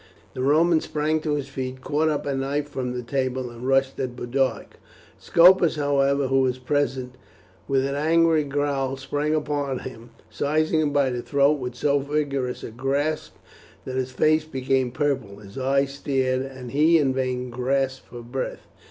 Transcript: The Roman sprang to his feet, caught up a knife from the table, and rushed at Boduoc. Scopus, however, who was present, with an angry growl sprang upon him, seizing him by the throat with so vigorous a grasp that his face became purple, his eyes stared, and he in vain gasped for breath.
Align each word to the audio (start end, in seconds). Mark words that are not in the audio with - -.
The 0.33 0.41
Roman 0.41 0.81
sprang 0.81 1.19
to 1.21 1.35
his 1.35 1.47
feet, 1.47 1.81
caught 1.81 2.09
up 2.09 2.25
a 2.25 2.33
knife 2.33 2.67
from 2.67 2.91
the 2.93 3.03
table, 3.03 3.51
and 3.51 3.67
rushed 3.67 3.99
at 3.99 4.15
Boduoc. 4.15 4.79
Scopus, 5.19 5.75
however, 5.75 6.25
who 6.25 6.39
was 6.41 6.57
present, 6.57 7.13
with 7.67 7.85
an 7.85 7.93
angry 7.93 8.43
growl 8.43 8.97
sprang 8.97 9.35
upon 9.35 9.77
him, 9.77 10.09
seizing 10.27 10.79
him 10.79 10.91
by 10.91 11.11
the 11.11 11.21
throat 11.21 11.59
with 11.59 11.75
so 11.75 11.99
vigorous 11.99 12.63
a 12.63 12.71
grasp 12.71 13.35
that 13.85 13.93
his 13.95 14.09
face 14.09 14.43
became 14.43 14.89
purple, 14.91 15.35
his 15.37 15.55
eyes 15.59 15.91
stared, 15.93 16.41
and 16.41 16.71
he 16.71 16.97
in 16.97 17.13
vain 17.13 17.51
gasped 17.51 18.07
for 18.07 18.23
breath. 18.23 18.65